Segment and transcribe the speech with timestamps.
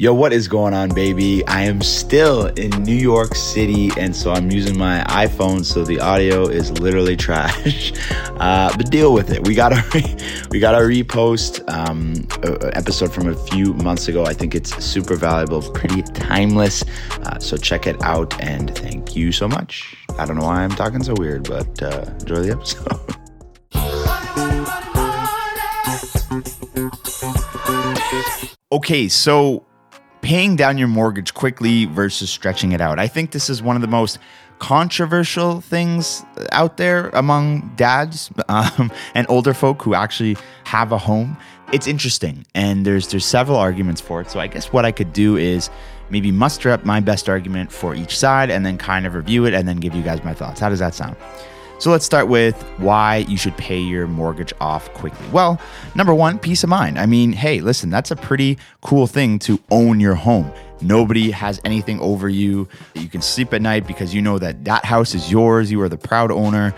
[0.00, 1.44] Yo, what is going on, baby?
[1.48, 5.98] I am still in New York City, and so I'm using my iPhone, so the
[5.98, 7.92] audio is literally trash.
[8.38, 9.44] Uh, but deal with it.
[9.44, 9.82] We got a
[10.52, 12.14] we got a repost um,
[12.44, 14.24] a- episode from a few months ago.
[14.24, 16.84] I think it's super valuable, pretty timeless.
[17.24, 19.96] Uh, so check it out, and thank you so much.
[20.16, 23.16] I don't know why I'm talking so weird, but uh, enjoy the episode.
[28.70, 29.64] Okay, so
[30.28, 32.98] paying down your mortgage quickly versus stretching it out.
[32.98, 34.18] I think this is one of the most
[34.58, 41.38] controversial things out there among dads um, and older folk who actually have a home.
[41.72, 44.28] It's interesting, and there's there's several arguments for it.
[44.28, 45.70] So I guess what I could do is
[46.10, 49.54] maybe muster up my best argument for each side, and then kind of review it,
[49.54, 50.60] and then give you guys my thoughts.
[50.60, 51.16] How does that sound?
[51.78, 55.24] So let's start with why you should pay your mortgage off quickly.
[55.30, 55.60] Well,
[55.94, 56.98] number one, peace of mind.
[56.98, 60.52] I mean, hey, listen, that's a pretty cool thing to own your home.
[60.80, 62.68] Nobody has anything over you.
[62.94, 65.70] You can sleep at night because you know that that house is yours.
[65.70, 66.74] You are the proud owner.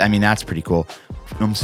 [0.00, 0.86] I mean, that's pretty cool.
[1.40, 1.54] I'm,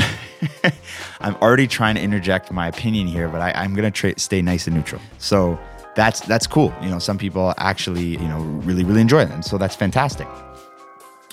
[1.20, 4.42] I'm already trying to interject my opinion here, but I, am going to tra- stay
[4.42, 5.02] nice and neutral.
[5.18, 5.58] So
[5.96, 6.72] that's that's cool.
[6.82, 9.42] You know, some people actually, you know, really really enjoy them.
[9.42, 10.28] So that's fantastic.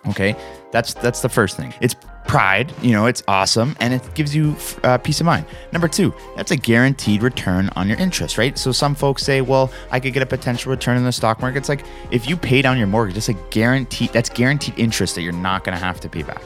[0.08, 0.36] Okay,
[0.72, 1.74] that's that's the first thing.
[1.80, 1.96] It's
[2.28, 5.46] pride, you know, it's awesome, and it gives you uh, peace of mind.
[5.72, 8.58] Number two, that's a guaranteed return on your interest, right?
[8.58, 11.60] So some folks say, well, I could get a potential return in the stock market.
[11.60, 14.12] It's like if you pay down your mortgage, it's a guaranteed.
[14.12, 16.42] That's guaranteed interest that you're not going to have to pay back.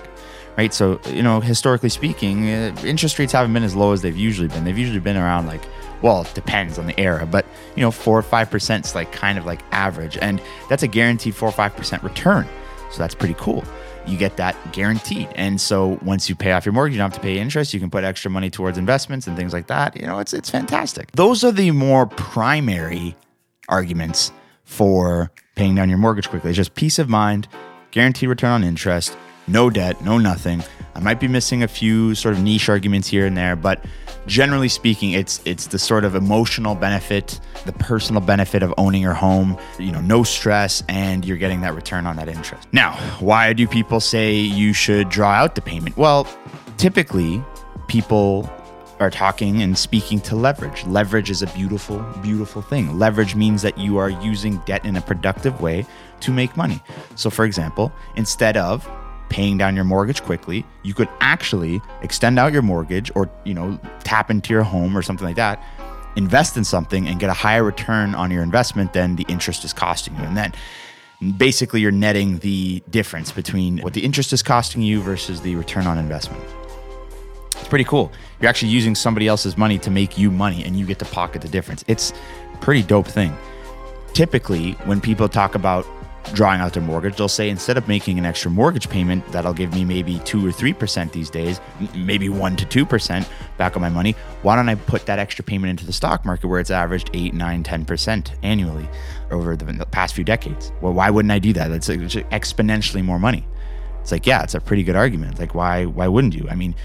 [0.57, 4.17] Right, so you know, historically speaking, uh, interest rates haven't been as low as they've
[4.17, 4.63] usually been.
[4.63, 5.61] They've usually been around like
[6.01, 9.11] well, it depends on the era, but you know, four or five percent is like
[9.11, 12.47] kind of like average, and that's a guaranteed four or five percent return.
[12.91, 13.63] So that's pretty cool.
[14.05, 15.27] You get that guaranteed.
[15.35, 17.73] And so once you pay off your mortgage, you don't have to pay interest.
[17.73, 19.99] You can put extra money towards investments and things like that.
[19.99, 21.11] You know, it's it's fantastic.
[21.11, 23.15] Those are the more primary
[23.67, 24.31] arguments
[24.63, 26.51] for paying down your mortgage quickly.
[26.51, 27.47] It's just peace of mind,
[27.91, 30.63] guaranteed return on interest, no debt, no nothing.
[30.95, 33.85] I might be missing a few sort of niche arguments here and there, but
[34.25, 39.13] generally speaking, it's it's the sort of emotional benefit, the personal benefit of owning your
[39.13, 39.57] home.
[39.79, 42.67] You know, no stress, and you're getting that return on that interest.
[42.71, 45.97] Now, why do people say you should draw out the payment?
[45.97, 46.27] Well,
[46.77, 47.43] typically,
[47.87, 48.51] people
[48.99, 50.83] are talking and speaking to leverage.
[50.87, 52.97] Leverage is a beautiful, beautiful thing.
[52.97, 55.85] Leverage means that you are using debt in a productive way
[56.21, 56.81] to make money.
[57.15, 58.89] So, for example, instead of
[59.37, 63.79] paying down your mortgage quickly, you could actually extend out your mortgage or, you know,
[63.99, 65.61] tap into your home or something like that,
[66.15, 69.73] invest in something and get a higher return on your investment than the interest is
[69.73, 70.23] costing you.
[70.23, 70.53] And then
[71.37, 75.85] basically you're netting the difference between what the interest is costing you versus the return
[75.85, 76.43] on investment.
[77.57, 78.11] It's pretty cool.
[78.41, 81.43] You're actually using somebody else's money to make you money and you get to pocket
[81.43, 81.85] the difference.
[81.87, 82.11] It's
[82.55, 83.37] a pretty dope thing.
[84.13, 85.85] Typically, when people talk about
[86.33, 89.73] drawing out their mortgage, they'll say instead of making an extra mortgage payment that'll give
[89.73, 91.59] me maybe two or three percent these days,
[91.95, 93.27] maybe one to two percent
[93.57, 96.47] back on my money, why don't I put that extra payment into the stock market
[96.47, 98.87] where it's averaged eight, nine, 10 percent annually
[99.31, 100.71] over the, the, past few decades?
[100.81, 101.69] Well, why wouldn't I do that?
[101.69, 103.47] That's exponentially more money.
[104.01, 105.39] It's like, yeah, it's a pretty good argument.
[105.39, 106.47] Like, why why wouldn't you?
[106.49, 106.75] I mean,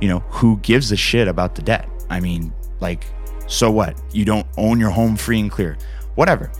[0.00, 1.88] you know, who gives a shit about the debt?
[2.10, 3.04] I mean, like,
[3.46, 4.00] so what?
[4.12, 5.76] You don't own your home free and clear.
[6.14, 6.50] Whatever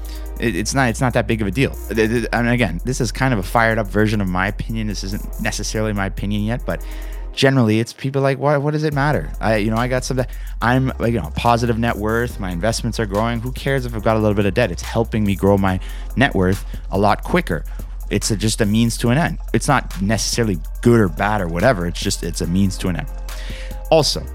[0.42, 1.76] it's not it's not that big of a deal.
[1.90, 4.88] And again, this is kind of a fired up version of my opinion.
[4.88, 6.84] This isn't necessarily my opinion yet, but
[7.32, 9.30] generally it's people like what what does it matter?
[9.40, 10.20] I you know i got some
[10.60, 13.40] i'm you know positive net worth my investments are growing.
[13.40, 14.72] Who cares if i've got a little bit of debt?
[14.72, 15.78] It's helping me grow my
[16.16, 17.64] net worth a lot quicker.
[18.10, 19.38] It's a, just a means to an end.
[19.54, 21.86] It's not necessarily good or bad or whatever.
[21.86, 23.08] It's just it's a means to an end.
[23.90, 24.26] Also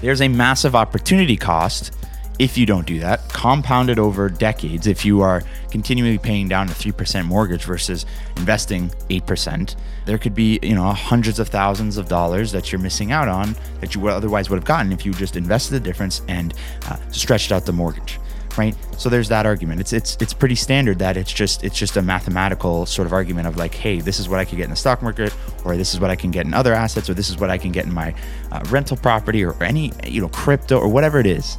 [0.00, 1.95] there's a massive opportunity cost
[2.38, 6.72] if you don't do that, compounded over decades, if you are continually paying down a
[6.72, 8.04] 3% mortgage versus
[8.36, 9.74] investing 8%,
[10.04, 13.56] there could be, you know, hundreds of thousands of dollars that you're missing out on
[13.80, 16.54] that you otherwise would have gotten if you just invested the difference and
[16.88, 18.18] uh, stretched out the mortgage.
[18.58, 18.74] Right.
[18.96, 19.82] So there's that argument.
[19.82, 23.46] It's it's it's pretty standard that it's just it's just a mathematical sort of argument
[23.46, 25.92] of like, hey, this is what I could get in the stock market, or this
[25.92, 27.84] is what I can get in other assets, or this is what I can get
[27.84, 28.14] in my
[28.50, 31.58] uh, rental property, or any you know crypto, or whatever it is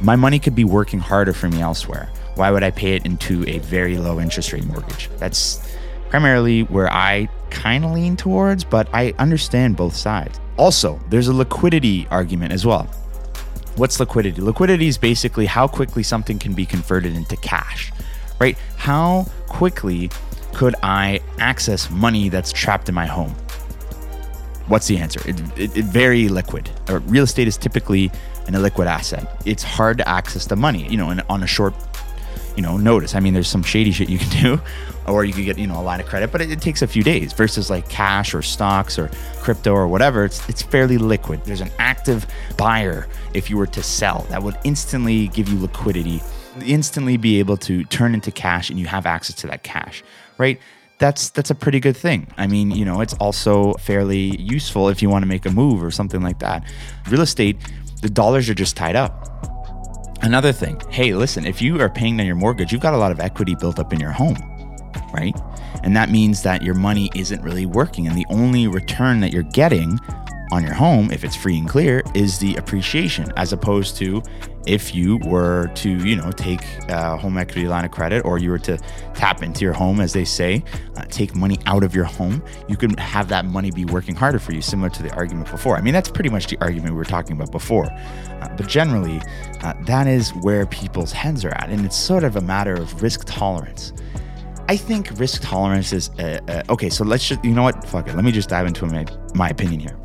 [0.00, 2.10] my money could be working harder for me elsewhere.
[2.34, 5.08] Why would I pay it into a very low interest rate mortgage?
[5.16, 5.66] That's
[6.10, 10.38] primarily where I kind of lean towards, but I understand both sides.
[10.56, 12.84] Also, there's a liquidity argument as well.
[13.76, 14.40] What's liquidity?
[14.40, 17.92] Liquidity is basically how quickly something can be converted into cash,
[18.38, 18.56] right?
[18.76, 20.10] How quickly
[20.54, 23.34] could I access money that's trapped in my home?
[24.68, 25.20] What's the answer?
[25.28, 26.70] It, it, it very liquid.
[26.88, 28.10] Uh, real estate is typically
[28.46, 29.40] an illiquid asset.
[29.44, 31.74] It's hard to access the money, you know, in, on a short
[32.56, 33.14] you know, notice.
[33.14, 34.60] I mean, there's some shady shit you can do,
[35.06, 36.86] or you could get, you know, a line of credit, but it, it, takes a
[36.86, 39.10] few days versus like cash or stocks or
[39.40, 40.24] crypto or whatever.
[40.24, 41.44] It's, it's fairly liquid.
[41.44, 42.26] There's an active
[42.56, 46.22] buyer if you were to sell that would instantly give you liquidity,
[46.64, 50.02] instantly be able to turn into cash and you have access to that cash,
[50.38, 50.58] right?
[50.98, 52.26] That's that's a pretty good thing.
[52.38, 55.84] I mean, you know, it's also fairly useful if you want to make a move
[55.84, 56.64] or something like that.
[57.10, 57.58] Real estate,
[58.02, 59.26] the dollars are just tied up
[60.22, 63.12] Another thing, hey, listen, if you are paying down your mortgage, you've got a lot
[63.12, 64.36] of equity built up in your home,
[65.12, 65.36] right?
[65.82, 68.08] And that means that your money isn't really working.
[68.08, 70.00] And the only return that you're getting
[70.52, 74.22] on your home, if it's free and clear, is the appreciation, as opposed to
[74.66, 78.50] if you were to, you know, take a home equity line of credit or you
[78.50, 78.76] were to
[79.14, 80.62] tap into your home, as they say,
[80.96, 84.38] uh, take money out of your home, you can have that money be working harder
[84.38, 85.76] for you, similar to the argument before.
[85.76, 87.86] I mean, that's pretty much the argument we were talking about before.
[87.86, 89.20] Uh, but generally,
[89.62, 91.70] uh, that is where people's heads are at.
[91.70, 93.92] And it's sort of a matter of risk tolerance.
[94.68, 96.90] I think risk tolerance is uh, uh, okay.
[96.90, 97.84] So let's just, you know what?
[97.84, 98.16] Fuck it.
[98.16, 99.96] Let me just dive into my, my opinion here.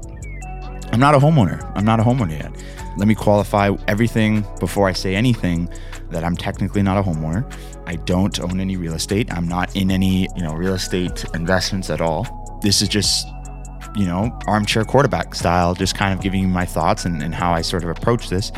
[0.92, 1.72] I'm not a homeowner.
[1.76, 2.52] I'm not a homeowner yet.
[2.98, 5.70] Let me qualify everything before I say anything
[6.10, 7.50] that I'm technically not a homeowner.
[7.88, 9.32] I don't own any real estate.
[9.34, 12.60] I'm not in any, you know, real estate investments at all.
[12.62, 13.28] This is just,
[13.96, 17.54] you know, armchair quarterback style, just kind of giving you my thoughts and, and how
[17.54, 18.52] I sort of approach this.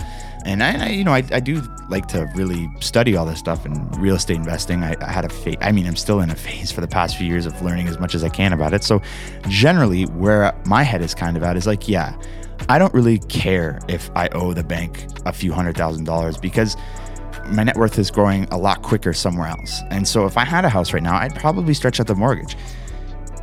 [0.45, 3.65] And I, I you know, I, I, do like to really study all this stuff
[3.65, 4.83] and real estate investing.
[4.83, 7.17] I, I had a phase, I mean, I'm still in a phase for the past
[7.17, 8.83] few years of learning as much as I can about it.
[8.83, 9.01] So
[9.47, 12.17] generally, where my head is kind of at is like, yeah,
[12.69, 16.75] I don't really care if I owe the bank a few hundred thousand dollars because
[17.47, 19.81] my net worth is growing a lot quicker somewhere else.
[19.89, 22.55] And so if I had a house right now, I'd probably stretch out the mortgage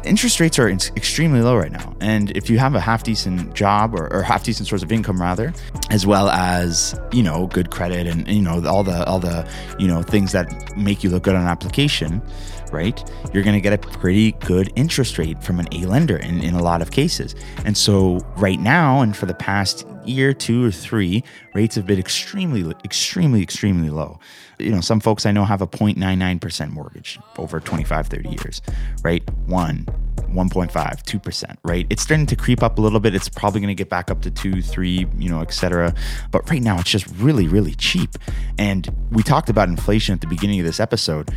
[0.04, 1.94] interest rates are extremely low right now.
[2.00, 5.20] And if you have a half decent job or, or, half decent source of income
[5.20, 5.52] rather,
[5.90, 9.48] as well as, you know, good credit and, you know, all the, all the,
[9.78, 12.22] you know, things that make you look good on an application,
[12.72, 13.02] right?
[13.32, 16.54] You're going to get a pretty good interest rate from an A lender in, in
[16.54, 17.34] a lot of cases.
[17.64, 21.22] And so right now, and for the past year, two or three,
[21.54, 24.18] rates have been extremely, extremely, extremely low.
[24.58, 28.62] You know, some folks I know have a 0.99% mortgage over 25, 30 years,
[29.02, 29.22] right?
[29.46, 29.86] One,
[30.32, 31.86] 1.5, 2%, right?
[31.90, 33.14] It's starting to creep up a little bit.
[33.14, 35.94] It's probably going to get back up to two, three, you know, etc.
[36.30, 38.10] But right now it's just really, really cheap.
[38.58, 41.30] And we talked about inflation at the beginning of this episode.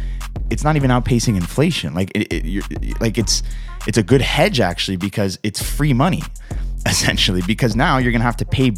[0.50, 1.94] It's not even outpacing inflation.
[1.94, 3.44] Like it, it like it's
[3.88, 6.22] it's a good hedge actually because it's free money
[6.86, 8.72] essentially because now you're going to have to pay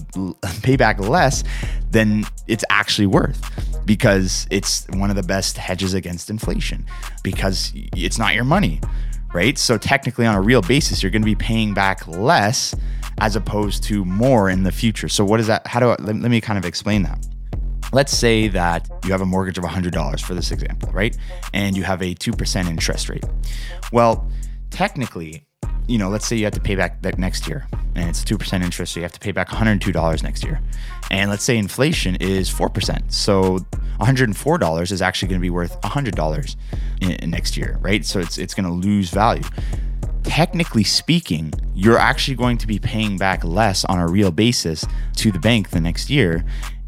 [0.61, 1.43] pay back less
[1.91, 3.41] than it's actually worth
[3.85, 6.85] because it's one of the best hedges against inflation
[7.23, 8.79] because it's not your money
[9.35, 12.73] right so technically on a real basis you're going to be paying back less
[13.19, 16.15] as opposed to more in the future so what is that how do I, let,
[16.15, 17.23] let me kind of explain that
[17.95, 21.15] Let's say that you have a mortgage of $100 for this example, right?
[21.53, 23.23] And you have a 2% interest rate.
[23.93, 24.29] Well,
[24.69, 25.44] technically,
[25.87, 28.63] you know, let's say you have to pay back that next year and it's 2%
[28.63, 30.59] interest, so you have to pay back $102 next year.
[31.11, 33.11] And let's say inflation is 4%.
[33.11, 33.59] So
[33.99, 36.55] $104 is actually going to be worth $100
[37.01, 38.05] in, in next year, right?
[38.05, 39.43] So it's it's going to lose value.
[40.23, 44.85] Technically speaking, you're actually going to be paying back less on a real basis
[45.17, 46.43] to the bank the next year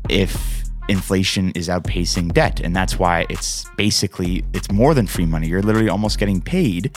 [0.10, 5.46] if inflation is outpacing debt and that's why it's basically it's more than free money
[5.46, 6.96] you're literally almost getting paid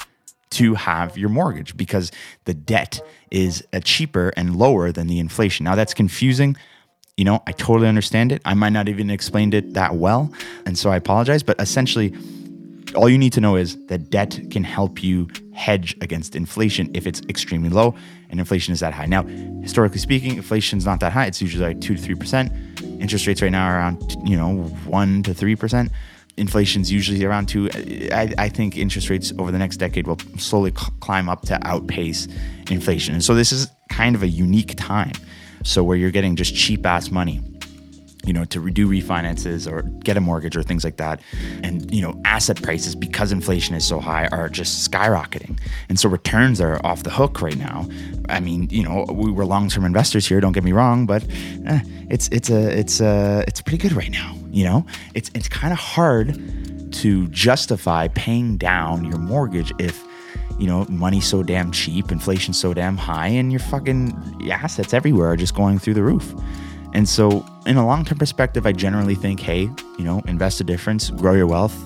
[0.50, 2.10] to have your mortgage because
[2.44, 5.64] the debt is a cheaper and lower than the inflation.
[5.64, 6.56] Now that's confusing.
[7.16, 8.40] You know, I totally understand it.
[8.44, 10.32] I might not even explained it that well,
[10.64, 12.14] and so I apologize, but essentially
[12.94, 17.06] all you need to know is that debt can help you hedge against inflation if
[17.06, 17.94] it's extremely low
[18.30, 19.06] and inflation is that high.
[19.06, 19.24] Now,
[19.62, 21.26] historically speaking, inflation is not that high.
[21.26, 23.00] It's usually like 2 to 3%.
[23.00, 25.90] Interest rates right now are around, you know, 1 to 3%
[26.40, 27.68] inflation's usually around two.
[28.12, 31.58] I, I, think interest rates over the next decade will slowly cl- climb up to
[31.66, 32.26] outpace
[32.70, 33.14] inflation.
[33.14, 35.12] And so this is kind of a unique time.
[35.62, 37.42] So where you're getting just cheap ass money,
[38.24, 41.20] you know, to redo refinances or get a mortgage or things like that.
[41.62, 45.60] And, you know, asset prices, because inflation is so high, are just skyrocketing.
[45.90, 47.86] And so returns are off the hook right now.
[48.30, 51.22] I mean, you know, we were long-term investors here, don't get me wrong, but
[51.66, 54.39] eh, it's it's a it's a it's pretty good right now.
[54.50, 60.04] You know, it's it's kind of hard to justify paying down your mortgage if
[60.58, 65.28] you know money's so damn cheap, inflation's so damn high, and your fucking assets everywhere
[65.28, 66.34] are just going through the roof.
[66.92, 70.64] And so, in a long term perspective, I generally think, hey, you know, invest a
[70.64, 71.76] difference, grow your wealth,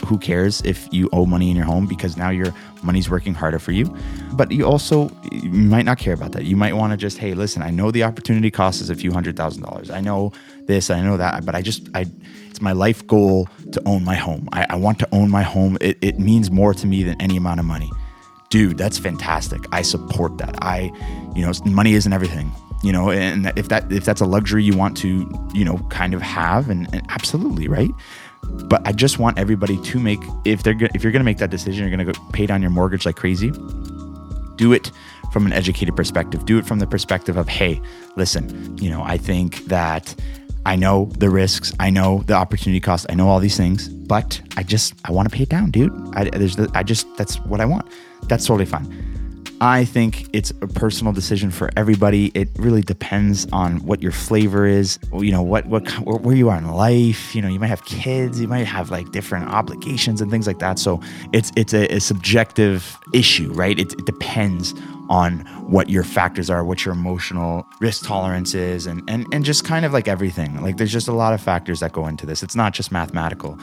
[0.00, 3.58] who cares if you owe money in your home because now your money's working harder
[3.58, 3.94] for you.
[4.32, 6.44] But you also you might not care about that.
[6.44, 9.12] You might want to just, hey, listen, I know the opportunity cost is a few
[9.12, 9.90] hundred thousand dollars.
[9.90, 10.32] I know
[10.66, 12.06] this, I know that, but I just, I,
[12.48, 14.48] it's my life goal to own my home.
[14.52, 15.78] I, I want to own my home.
[15.80, 17.90] It, it means more to me than any amount of money.
[18.50, 19.60] Dude, that's fantastic.
[19.72, 20.62] I support that.
[20.62, 20.92] I,
[21.34, 24.76] you know, money isn't everything you know and if that if that's a luxury you
[24.76, 27.90] want to you know kind of have and, and absolutely right
[28.68, 31.50] but I just want everybody to make if they're if you're going to make that
[31.50, 33.50] decision, you're going to go pay down your mortgage like crazy.
[34.56, 34.90] Do it
[35.32, 36.44] from an educated perspective.
[36.44, 37.80] Do it from the perspective of, hey,
[38.16, 40.14] listen, you know, I think that
[40.66, 44.40] I know the risks, I know the opportunity cost, I know all these things, but
[44.56, 45.92] I just I want to pay it down, dude.
[46.14, 47.86] I there's the, I just that's what I want.
[48.28, 49.11] That's totally fine.
[49.62, 52.32] I think it's a personal decision for everybody.
[52.34, 54.98] It really depends on what your flavor is.
[55.12, 57.32] You know what what where you are in life.
[57.32, 58.40] You know you might have kids.
[58.40, 60.80] You might have like different obligations and things like that.
[60.80, 61.00] So
[61.32, 63.78] it's it's a, a subjective issue, right?
[63.78, 64.74] It, it depends
[65.08, 65.40] on
[65.70, 69.84] what your factors are, what your emotional risk tolerance is, and, and, and just kind
[69.84, 70.60] of like everything.
[70.62, 72.42] Like there's just a lot of factors that go into this.
[72.42, 73.58] It's not just mathematical.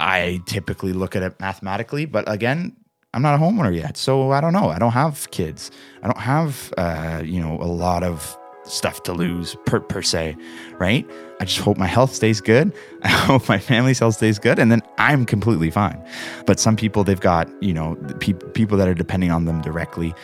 [0.00, 2.74] I typically look at it mathematically, but again,
[3.14, 4.68] I'm not a homeowner yet, so I don't know.
[4.68, 5.70] I don't have kids.
[6.02, 10.36] I don't have uh, you know a lot of stuff to lose per per se,
[10.78, 11.08] right?
[11.40, 12.72] I just hope my health stays good.
[13.02, 16.02] I hope my family's health stays good, and then I'm completely fine.
[16.44, 20.14] But some people they've got you know pe- people that are depending on them directly,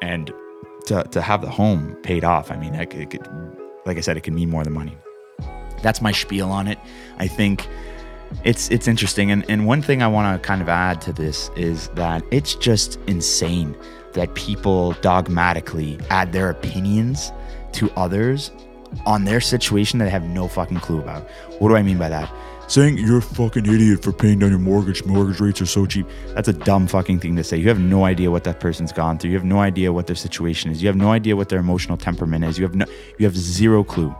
[0.00, 0.32] and
[0.86, 2.52] to to have the home paid off.
[2.52, 3.26] I mean, it, it could,
[3.84, 4.96] like I said, it can mean more than money.
[5.82, 6.78] That's my spiel on it.
[7.18, 7.66] I think
[8.44, 11.50] it's it's interesting and, and one thing i want to kind of add to this
[11.56, 13.74] is that it's just insane
[14.12, 17.32] that people dogmatically add their opinions
[17.72, 18.50] to others
[19.06, 21.28] on their situation that they have no fucking clue about.
[21.58, 22.32] What do i mean by that?
[22.68, 25.02] Saying you're a fucking idiot for paying down your mortgage.
[25.04, 26.06] Mortgage rates are so cheap.
[26.34, 27.56] That's a dumb fucking thing to say.
[27.56, 29.30] You have no idea what that person's gone through.
[29.30, 30.82] You have no idea what their situation is.
[30.82, 32.58] You have no idea what their emotional temperament is.
[32.58, 32.84] You have no
[33.18, 34.14] you have zero clue.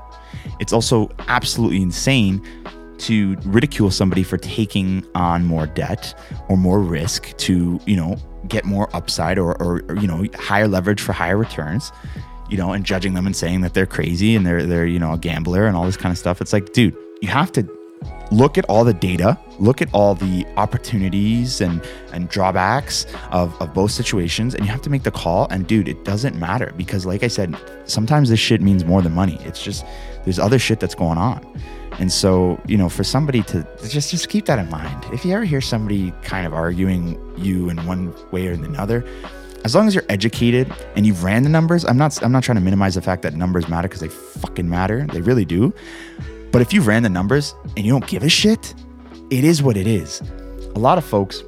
[0.60, 2.42] It's also absolutely insane
[3.00, 8.16] to ridicule somebody for taking on more debt or more risk to, you know,
[8.48, 11.92] get more upside or, or, or, you know, higher leverage for higher returns,
[12.48, 15.12] you know, and judging them and saying that they're crazy and they're, they're, you know,
[15.12, 16.40] a gambler and all this kind of stuff.
[16.40, 17.68] It's like, dude, you have to
[18.30, 23.72] look at all the data, look at all the opportunities and, and drawbacks of, of
[23.74, 25.48] both situations, and you have to make the call.
[25.50, 29.12] And dude, it doesn't matter because, like I said, sometimes this shit means more than
[29.12, 29.38] money.
[29.42, 29.84] It's just,
[30.24, 31.44] there's other shit that's going on.
[31.98, 35.04] And so, you know, for somebody to just just keep that in mind.
[35.12, 39.04] If you ever hear somebody kind of arguing you in one way or another,
[39.64, 42.56] as long as you're educated and you've ran the numbers, I'm not I'm not trying
[42.56, 45.06] to minimize the fact that numbers matter because they fucking matter.
[45.12, 45.74] They really do.
[46.50, 48.74] But if you've ran the numbers and you don't give a shit,
[49.30, 50.22] it is what it is.
[50.74, 51.42] A lot of folks,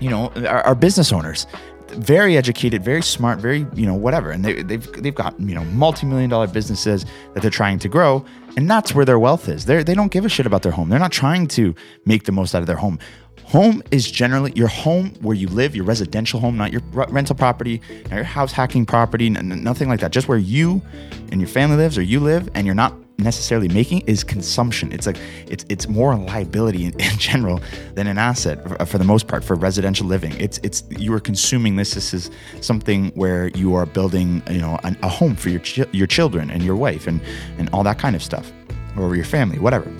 [0.00, 1.46] you know, are, are business owners
[1.94, 5.64] very educated, very smart, very you know whatever, and they, they've they've got you know
[5.66, 8.24] multi-million dollar businesses that they're trying to grow,
[8.56, 9.64] and that's where their wealth is.
[9.64, 10.88] They they don't give a shit about their home.
[10.88, 12.98] They're not trying to make the most out of their home.
[13.44, 17.80] Home is generally your home where you live, your residential home, not your rental property,
[18.04, 20.12] not your house hacking property, nothing like that.
[20.12, 20.82] Just where you
[21.30, 24.92] and your family lives or you live, and you're not necessarily making is consumption.
[24.92, 27.60] It's like it's it's more a liability in, in general
[27.94, 30.32] than an asset for, for, the most part for residential living.
[30.38, 31.94] It's it's you are consuming this.
[31.94, 32.30] This is
[32.60, 36.50] something where you are building you know an, a home for your ch- your children
[36.50, 37.20] and your wife and
[37.58, 38.52] and all that kind of stuff,
[38.96, 39.90] or your family, whatever.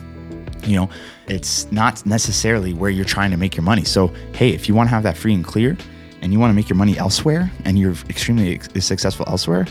[0.64, 0.90] You know,
[1.28, 3.84] it's not necessarily where you're trying to make your money.
[3.84, 5.76] So hey, if you want to have that free and clear,
[6.22, 9.66] and you want to make your money elsewhere, and you're extremely successful elsewhere,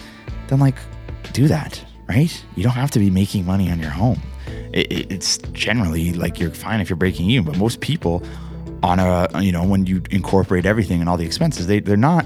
[0.48, 0.76] then like
[1.34, 2.44] do that right?
[2.56, 4.22] You don't have to be making money on your home.
[4.74, 8.24] It, it, it's generally like you're fine if you're breaking even, but most people
[8.82, 12.26] on a you know when you incorporate everything and all the expenses, they they're not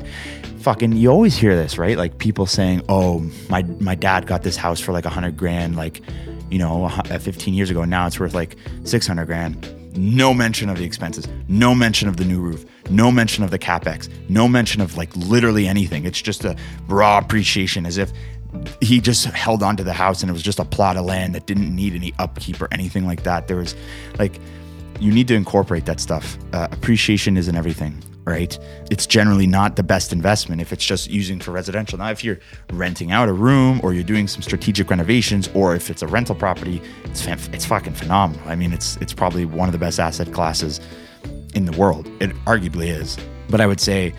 [0.59, 0.93] fucking.
[0.93, 1.97] You always hear this, right?
[1.97, 3.19] Like people saying, "Oh,
[3.49, 6.01] my my dad got this house for like a hundred grand, like
[6.49, 10.69] you know, uh, 15 years ago, and now it's worth like 600 grand." No mention
[10.69, 14.47] of the expenses, no mention of the new roof, no mention of the capex, no
[14.47, 16.05] mention of like literally anything.
[16.05, 16.55] It's just a
[16.87, 18.11] raw appreciation as if
[18.81, 21.35] he just held on to the house and it was just a plot of land
[21.35, 23.47] that didn't need any upkeep or anything like that.
[23.47, 23.75] There was
[24.17, 24.39] like,
[24.99, 26.37] you need to incorporate that stuff.
[26.53, 28.57] Uh, appreciation isn't everything, right?
[28.89, 31.99] It's generally not the best investment if it's just using for residential.
[31.99, 32.39] Now, if you're
[32.71, 36.35] renting out a room or you're doing some strategic renovations, or if it's a rental
[36.35, 38.41] property, it's it's fucking phenomenal.
[38.47, 40.79] I mean, it's it's probably one of the best asset classes
[41.53, 42.09] in the world.
[42.19, 43.17] It arguably is.
[43.49, 44.13] But I would say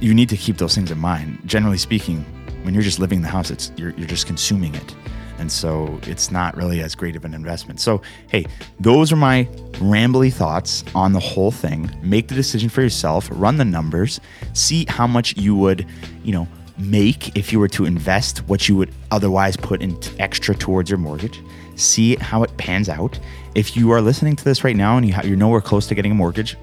[0.00, 1.40] you need to keep those things in mind.
[1.44, 2.24] Generally speaking,
[2.62, 4.94] when you're just living in the house, it's you're, you're just consuming it.
[5.38, 7.80] And so it's not really as great of an investment.
[7.80, 8.44] So, hey,
[8.80, 11.90] those are my rambly thoughts on the whole thing.
[12.02, 14.20] Make the decision for yourself, run the numbers,
[14.52, 15.86] see how much you would,
[16.24, 20.54] you know, make if you were to invest what you would otherwise put in extra
[20.54, 21.40] towards your mortgage.
[21.76, 23.18] See how it pans out.
[23.54, 25.94] If you are listening to this right now and you ha- you're nowhere close to
[25.94, 26.56] getting a mortgage,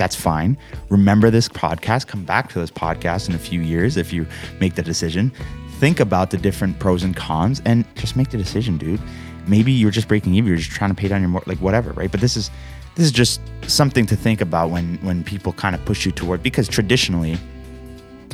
[0.00, 0.56] that's fine.
[0.88, 2.06] Remember this podcast.
[2.06, 4.26] Come back to this podcast in a few years if you
[4.58, 5.30] make the decision.
[5.78, 8.98] Think about the different pros and cons and just make the decision, dude.
[9.46, 10.48] Maybe you're just breaking even.
[10.48, 12.10] You're just trying to pay down your mortgage, like whatever, right?
[12.10, 12.50] But this is
[12.94, 16.42] this is just something to think about when when people kind of push you toward
[16.42, 17.36] because traditionally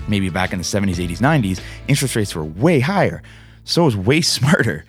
[0.07, 3.25] maybe back in the 70s, 80s, 90s, interest rates were way higher.
[3.65, 4.85] So it was way smarter.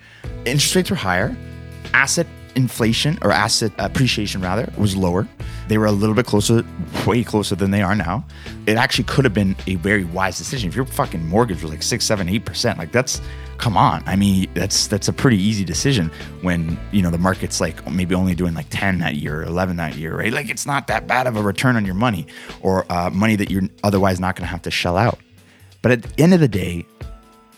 [0.46, 1.36] Interest rates were higher.
[1.96, 2.27] Asset
[2.58, 5.28] inflation or asset appreciation rather was lower.
[5.68, 6.66] They were a little bit closer,
[7.06, 8.26] way closer than they are now.
[8.66, 10.68] It actually could have been a very wise decision.
[10.68, 13.22] If your fucking mortgage was like six, seven, eight percent, like that's
[13.58, 14.04] come on.
[14.06, 16.12] I mean, that's that's a pretty easy decision
[16.42, 19.78] when you know the market's like maybe only doing like ten that year, or eleven
[19.78, 20.34] that year, right?
[20.34, 22.28] Like it's not that bad of a return on your money
[22.62, 25.20] or uh, money that you're otherwise not going to have to shell out.
[25.82, 26.86] But at the end of the day,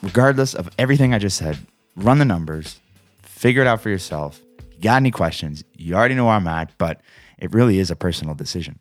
[0.03, 1.57] regardless of everything I just said,
[1.95, 2.79] run the numbers,
[3.21, 4.41] figure it out for yourself.
[4.79, 5.61] You got any questions?
[5.77, 7.01] You already know where I'm at, but
[7.37, 8.79] it really is a personal decision.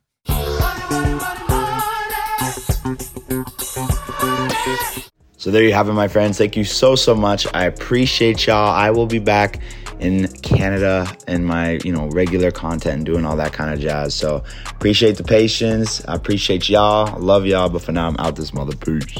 [5.38, 6.38] So there you have it, my friends.
[6.38, 7.48] Thank you so so much.
[7.52, 8.70] I appreciate y'all.
[8.70, 9.60] I will be back
[9.98, 14.14] in Canada and my you know regular content doing all that kind of jazz.
[14.14, 16.06] So appreciate the patience.
[16.06, 17.18] I appreciate y'all.
[17.18, 17.70] Love y'all.
[17.70, 18.76] But for now, I'm out this mother.
[18.76, 19.18] Peace.